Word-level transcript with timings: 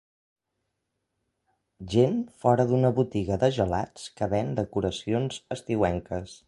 Gent 1.93 2.19
fora 2.45 2.67
d'una 2.73 2.93
botiga 3.03 3.39
de 3.45 3.53
gelats 3.59 4.09
que 4.19 4.33
ven 4.37 4.53
decoracions 4.63 5.43
estiuenques. 5.59 6.39